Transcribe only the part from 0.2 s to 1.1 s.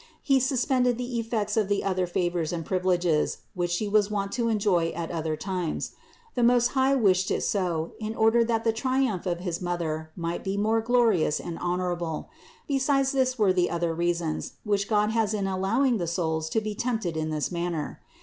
He suspended